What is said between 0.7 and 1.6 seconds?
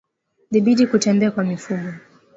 kutembea kwa